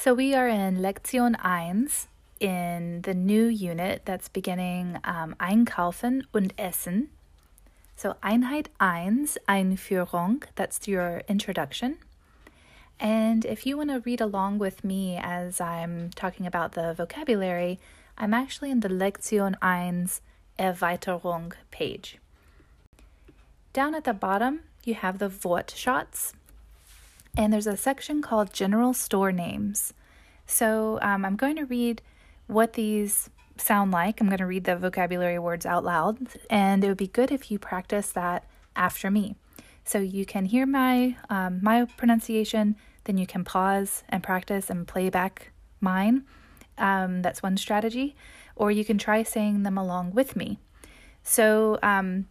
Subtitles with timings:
[0.00, 1.88] So we are in Lektion 1
[2.38, 7.08] in the new unit that's beginning um, Einkaufen und Essen.
[7.96, 11.98] So Einheit 1, Einführung, that's your introduction.
[13.00, 17.80] And if you want to read along with me as I'm talking about the vocabulary,
[18.16, 20.10] I'm actually in the Lektion 1
[20.60, 22.18] Erweiterung page.
[23.72, 26.34] Down at the bottom, you have the Wortschatz,
[27.38, 29.94] and there's a section called General Store Names.
[30.44, 32.02] So um, I'm going to read
[32.48, 34.20] what these sound like.
[34.20, 36.18] I'm going to read the vocabulary words out loud,
[36.50, 39.36] and it would be good if you practice that after me.
[39.84, 44.86] So you can hear my um, my pronunciation, then you can pause and practice and
[44.86, 46.24] play back mine.
[46.76, 48.16] Um, that's one strategy,
[48.56, 50.58] or you can try saying them along with me.
[51.22, 52.26] So um,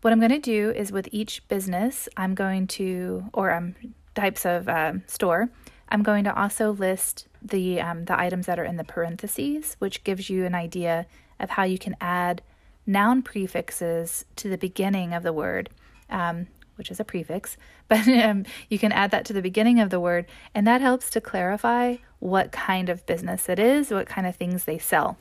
[0.00, 3.74] what I'm going to do is with each business, I'm going to, or um,
[4.14, 5.50] types of uh, store,
[5.88, 10.04] I'm going to also list the um, the items that are in the parentheses, which
[10.04, 11.06] gives you an idea
[11.38, 12.42] of how you can add
[12.86, 15.70] noun prefixes to the beginning of the word,
[16.10, 17.56] um, which is a prefix,
[17.88, 21.10] but um, you can add that to the beginning of the word, and that helps
[21.10, 25.16] to clarify what kind of business it is, what kind of things they sell.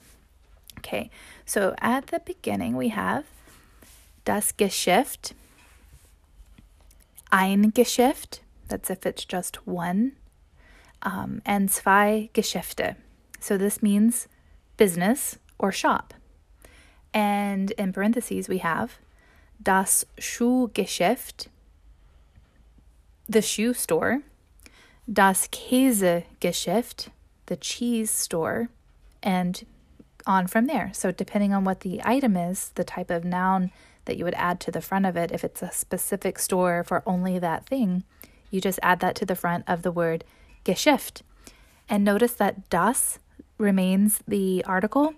[0.80, 1.09] Okay,
[1.45, 3.25] so at the beginning we have
[4.23, 5.33] das Geschäft,
[7.31, 8.39] ein Geschäft,
[8.70, 10.14] that's if it's just one,
[11.02, 12.95] um, and zwei Geschäfte.
[13.39, 14.28] So this means
[14.78, 16.14] business or shop.
[17.14, 19.00] And in parentheses, we have
[19.62, 21.47] das Schuhgeschäft,
[23.28, 24.22] the shoe store,
[25.12, 27.09] das Käsegeschäft,
[27.47, 28.70] the cheese store,
[29.23, 29.66] and
[30.25, 30.92] on from there.
[30.94, 33.72] So, depending on what the item is, the type of noun
[34.06, 37.03] that you would add to the front of it, if it's a specific store for
[37.06, 38.03] only that thing,
[38.50, 40.23] you just add that to the front of the word
[40.66, 41.22] Geschäft.
[41.88, 43.19] And notice that das
[43.58, 45.14] remains the article.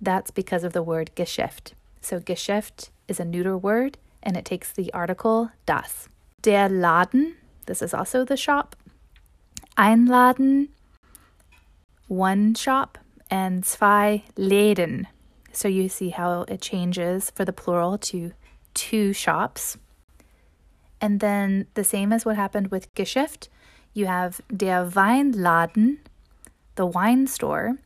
[0.00, 1.72] That's because of the word Geschäft.
[2.00, 6.08] So Geschäft is a neuter word and it takes the article das.
[6.42, 8.76] Der Laden, this is also the shop.
[9.76, 10.68] Ein Laden,
[12.08, 12.98] one shop,
[13.30, 15.06] and zwei Läden.
[15.52, 18.32] So you see how it changes for the plural to
[18.74, 19.78] two shops.
[21.00, 23.48] And then the same as what happened with Geschäft,
[23.92, 25.98] you have der Weinladen,
[26.76, 27.78] the wine store,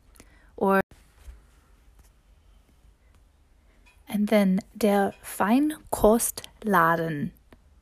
[0.57, 0.81] or
[4.09, 7.31] and then der Feinkostladen.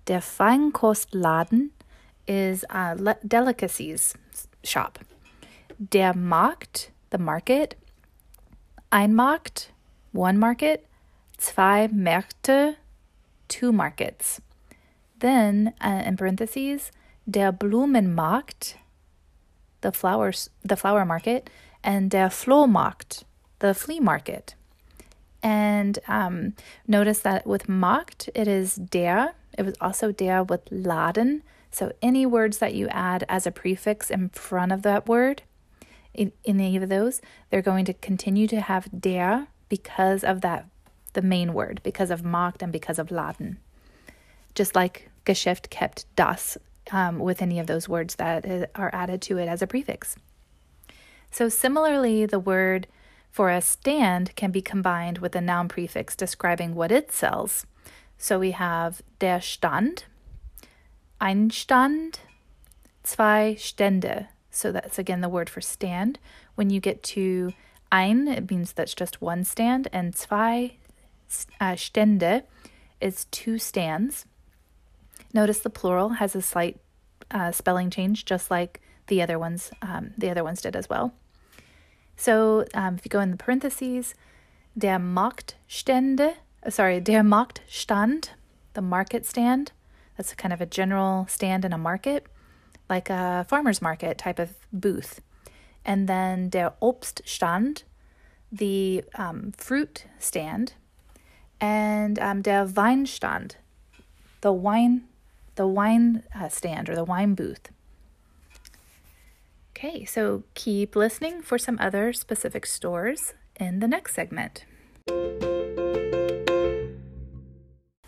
[0.07, 1.71] Der Feinkostladen
[2.27, 2.97] is a
[3.27, 4.15] delicacies
[4.63, 4.99] shop.
[5.79, 7.77] Der Markt, the market.
[8.91, 9.73] Ein Markt,
[10.13, 10.87] one market.
[11.39, 12.77] Zwei Märkte,
[13.49, 14.43] two markets.
[15.21, 16.93] Then, uh, in parentheses,
[17.29, 18.75] der Blumenmarkt,
[19.81, 21.51] the flowers, the flower market,
[21.83, 23.25] and der Flohmarkt,
[23.59, 24.55] the flea market.
[25.43, 26.55] And um,
[26.87, 29.35] notice that with Markt, it is der.
[29.57, 31.43] It was also der with Laden.
[31.71, 35.43] So any words that you add as a prefix in front of that word,
[36.15, 40.67] in, in any of those, they're going to continue to have der because of that,
[41.13, 43.59] the main word, because of Markt and because of Laden.
[44.55, 46.57] Just like Geschäft kept das
[46.91, 50.17] um, with any of those words that are added to it as a prefix.
[51.31, 52.87] So, similarly, the word
[53.31, 57.67] for a stand can be combined with a noun prefix describing what it sells.
[58.17, 60.07] So, we have der Stand,
[61.21, 62.21] ein Stand,
[63.05, 64.29] zwei Stände.
[64.51, 66.19] So, that's again the word for stand.
[66.55, 67.53] When you get to
[67.93, 70.79] ein, it means that's just one stand, and zwei
[71.61, 72.45] uh, Stände
[73.01, 74.25] is two stands.
[75.33, 76.79] Notice the plural has a slight
[77.31, 79.71] uh, spelling change, just like the other ones.
[79.83, 81.13] Um, the other ones did as well.
[82.17, 84.15] So um, if you go in the parentheses,
[84.77, 86.35] der Marktstände,
[86.65, 88.31] uh, sorry, der Marktstand,
[88.75, 89.73] the market stand.
[90.17, 92.27] That's kind of a general stand in a market,
[92.89, 95.21] like a farmer's market type of booth.
[95.85, 97.83] And then der Obststand,
[98.51, 100.75] the um, fruit stand,
[101.61, 103.57] and um, der Weinstand,
[104.41, 105.08] the wine
[105.59, 107.69] the wine uh, stand or the wine booth.
[109.77, 114.65] Okay, so keep listening for some other specific stores in the next segment.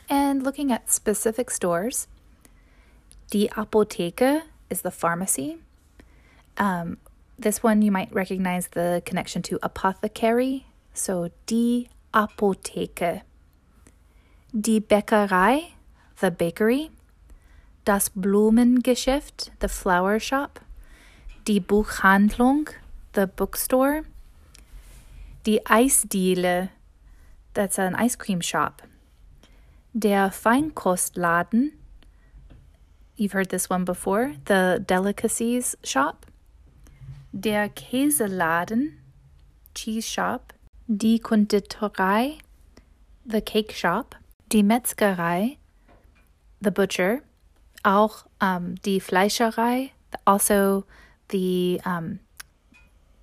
[0.09, 2.07] And looking at specific stores,
[3.31, 5.59] Die Apotheke is the pharmacy.
[6.57, 6.99] Um,
[7.37, 10.67] this one you might recognize the connection to apothecary.
[10.95, 13.23] So Die Apotheke.
[14.53, 15.73] Die Bäckerei,
[16.21, 16.91] the bakery
[17.85, 20.61] das Blumengeschäft, the flower shop,
[21.47, 22.69] Die Buchhandlung,
[23.15, 24.05] the bookstore.
[25.47, 26.69] Die Eisdiele,
[27.55, 28.83] that's an ice cream shop.
[29.95, 31.73] Der Feinkostladen,
[33.17, 36.27] you've heard this one before, the delicacies shop.
[37.33, 38.99] Der Käseladen,
[39.75, 40.53] cheese shop.
[40.87, 42.39] Die Konditorei,
[43.25, 44.15] the cake shop.
[44.53, 45.57] Die Metzgerei,
[46.61, 47.23] the butcher.
[47.83, 49.91] Auch um, die Fleischerei,
[50.25, 50.85] also
[51.31, 52.21] the um,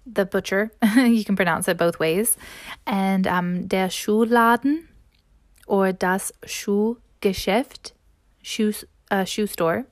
[0.06, 0.72] the butcher.
[0.96, 2.38] you can pronounce it both ways.
[2.86, 4.88] And um, der Schuhladen
[5.66, 7.94] or das Schuhgeschäft,
[8.42, 8.74] shoe,
[9.12, 9.86] uh, shoe store.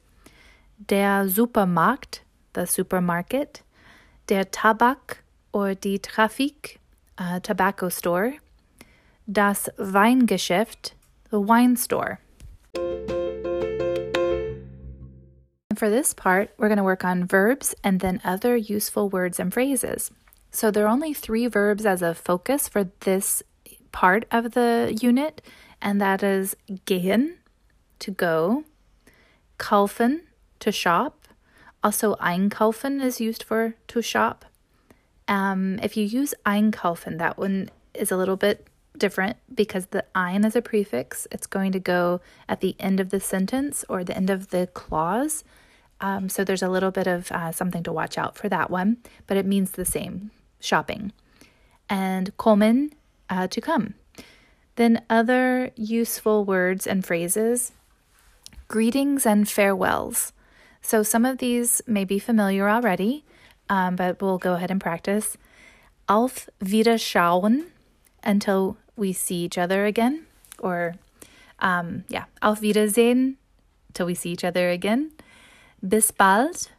[0.78, 2.24] Der Supermarkt,
[2.54, 3.64] the supermarket.
[4.30, 6.80] Der Tabak or die Trafik,
[7.20, 8.34] uh, tobacco store.
[9.28, 10.96] Das Weingeschäft,
[11.32, 12.20] the wine store.
[15.76, 19.54] For this part, we're going to work on verbs and then other useful words and
[19.54, 20.12] phrases.
[20.52, 23.44] So there are only three verbs as a focus for this
[23.92, 25.42] part of the unit,
[25.82, 26.56] and that is
[26.86, 27.36] gehen,
[28.00, 28.64] to go,
[29.58, 30.22] kaufen,
[30.60, 31.28] to shop.
[31.84, 34.46] Also, einkaufen is used for to shop.
[35.28, 38.68] Um, if you use einkaufen, that one is a little bit
[38.98, 41.28] different because the ein is a prefix.
[41.32, 44.68] It's going to go at the end of the sentence or the end of the
[44.68, 45.44] clause.
[46.02, 48.98] Um, so there's a little bit of uh, something to watch out for that one,
[49.28, 51.12] but it means the same shopping.
[51.90, 52.92] And kommen,
[53.30, 53.96] uh, to come.
[54.76, 57.72] Then other useful words and phrases
[58.68, 60.34] greetings and farewells.
[60.82, 63.24] So some of these may be familiar already,
[63.70, 65.38] um, but we'll go ahead and practice.
[66.08, 67.66] Auf Wiederschauen
[68.24, 70.26] until we see each other again,
[70.60, 70.96] or
[71.60, 73.38] um, yeah, Auf Wiedersehen
[73.94, 75.12] till we see each other again.
[75.88, 76.72] Bis bald,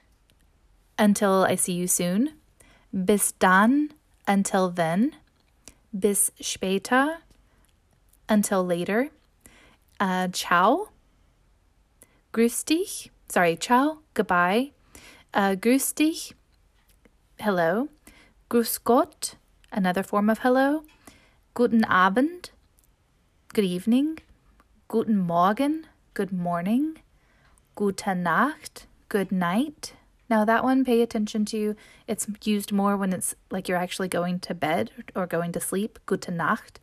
[0.99, 2.31] until I see you soon.
[2.93, 3.91] Bis dann,
[4.27, 5.13] until then.
[5.93, 7.19] Bis später,
[8.29, 9.11] until later.
[10.01, 10.89] Uh, ciao.
[12.33, 13.11] Grüß dich.
[13.29, 14.73] Sorry, ciao, goodbye.
[15.35, 16.35] Uh, grüß dich,
[17.39, 17.89] hello.
[18.49, 19.37] Grüß Gott,
[19.71, 20.83] another form of hello.
[21.55, 22.53] Guten Abend,
[23.53, 24.19] good evening.
[24.89, 26.99] Guten Morgen, good morning.
[27.75, 29.95] Gute Nacht, good night.
[30.29, 31.77] Now, that one, pay attention to.
[32.09, 35.99] It's used more when it's like you're actually going to bed or going to sleep.
[36.07, 36.81] Gute Nacht.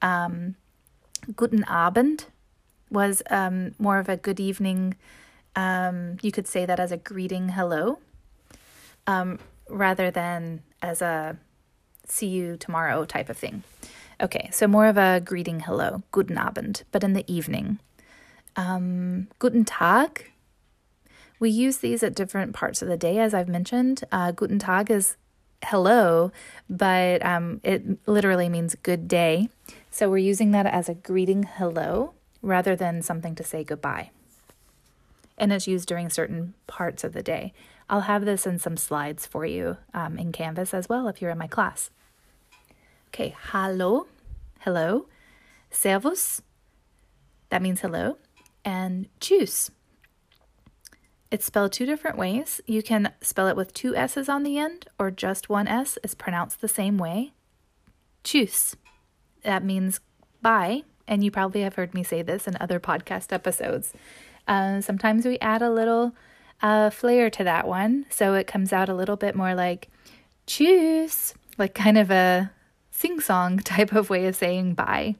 [0.00, 0.54] Um,
[1.34, 2.26] guten Abend
[2.90, 4.94] was um, more of a good evening.
[5.56, 7.98] Um, you could say that as a greeting hello
[9.06, 9.38] um,
[9.68, 11.38] rather than as a
[12.06, 13.64] see you tomorrow type of thing.
[14.20, 17.80] Okay, so more of a greeting hello, guten Abend, but in the evening.
[18.54, 20.30] Um, guten Tag
[21.38, 24.04] we use these at different parts of the day, as I've mentioned.
[24.10, 25.16] Uh, Guten Tag is
[25.64, 26.32] hello,
[26.68, 29.48] but um, it literally means good day.
[29.90, 34.10] So we're using that as a greeting hello rather than something to say goodbye.
[35.38, 37.52] And it's used during certain parts of the day.
[37.88, 41.30] I'll have this in some slides for you um, in Canvas as well if you're
[41.30, 41.90] in my class.
[43.08, 44.06] Okay, hallo,
[44.60, 45.06] hello.
[45.70, 46.42] Servus,
[47.50, 48.18] that means hello.
[48.64, 49.70] And tschüss,
[51.30, 52.60] it's spelled two different ways.
[52.66, 56.14] You can spell it with two S's on the end, or just one S is
[56.14, 57.32] pronounced the same way.
[58.22, 58.74] Tschüss.
[59.42, 60.00] That means
[60.42, 63.92] bye, and you probably have heard me say this in other podcast episodes.
[64.46, 66.14] Uh, sometimes we add a little
[66.62, 69.88] uh, flair to that one, so it comes out a little bit more like
[70.46, 72.50] tschüss, like kind of a
[72.90, 75.16] sing song type of way of saying bye.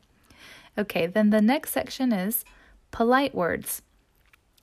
[0.79, 2.45] Okay, then the next section is
[2.91, 3.83] polite words.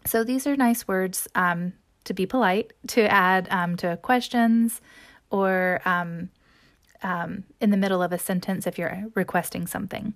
[0.05, 4.81] So these are nice words um, to be polite, to add um, to questions
[5.29, 6.29] or um,
[7.01, 10.13] um, in the middle of a sentence if you're requesting something.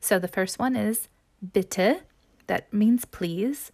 [0.00, 1.08] So the first one is
[1.52, 2.02] bitte,
[2.46, 3.72] that means please.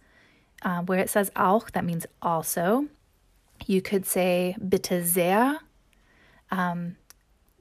[0.63, 2.87] Uh, where it says auch, that means also.
[3.65, 5.59] You could say bitte sehr.
[6.49, 6.95] Um,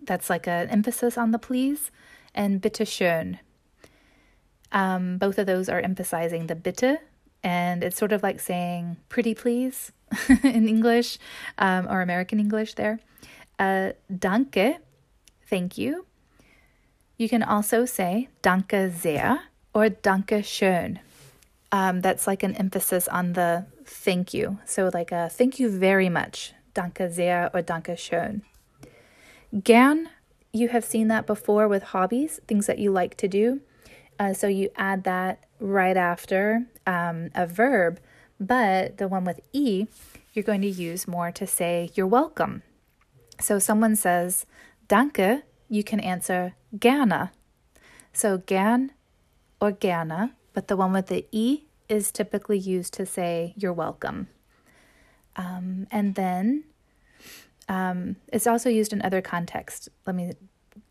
[0.03, 1.91] that's like an emphasis on the please.
[2.35, 3.39] And bitte schön.
[4.73, 7.01] Um, both of those are emphasizing the bitte
[7.47, 9.93] and it's sort of like saying pretty please
[10.43, 11.17] in English
[11.59, 12.99] um, or American English there.
[13.57, 14.79] Uh, danke,
[15.49, 16.07] thank you.
[17.17, 19.39] You can also say danke sehr
[19.73, 20.99] or danke schön.
[21.71, 24.59] Um, that's like an emphasis on the thank you.
[24.65, 28.43] So, like a thank you very much, danke sehr or danke schön.
[29.63, 30.09] Gern,
[30.53, 33.61] you have seen that before with hobbies, things that you like to do.
[34.19, 38.01] Uh, so you add that right after um, a verb,
[38.41, 39.87] but the one with E,
[40.33, 42.63] you're going to use more to say you're welcome.
[43.41, 44.47] So someone says
[44.89, 47.31] danke, you can answer gerne.
[48.13, 48.93] So gern
[49.61, 54.29] or gerne, but the one with the e is typically used to say you're welcome.
[55.37, 56.65] Um, and then
[57.69, 59.89] um, it's also used in other contexts.
[60.07, 60.33] Let me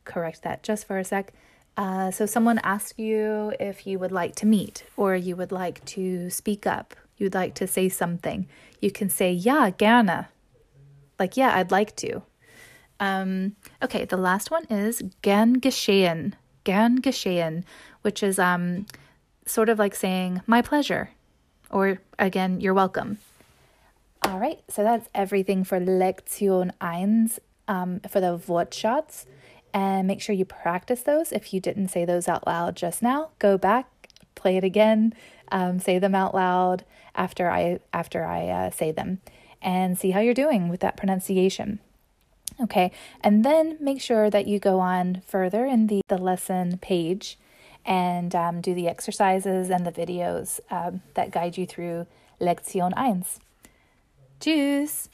[0.03, 1.33] correct that just for a sec.
[1.77, 5.83] Uh, so, someone asks you if you would like to meet or you would like
[5.85, 8.47] to speak up, you'd like to say something.
[8.79, 10.27] You can say, Ja, gerne.
[11.19, 12.21] Like, yeah, I'd like to.
[12.99, 16.33] Um, okay, the last one is gern geschehen.
[16.63, 17.63] Gern geschehen,
[18.01, 18.85] which is um,
[19.45, 21.09] sort of like saying, my pleasure,
[21.69, 23.19] or again, you're welcome.
[24.23, 27.29] All right, so that's everything for Lektion 1
[27.67, 29.25] um, for the Wortschatz.
[29.75, 31.33] And make sure you practice those.
[31.33, 35.13] If you didn't say those out loud just now, go back, play it again,
[35.51, 39.19] um, say them out loud after I after I uh, say them,
[39.61, 41.79] and see how you're doing with that pronunciation.
[42.61, 42.89] Okay,
[43.19, 47.37] and then make sure that you go on further in the, the lesson page
[47.85, 52.07] and um, do the exercises and the videos um, that guide you through
[52.39, 53.25] Lektion 1.
[54.39, 55.09] Tschüss!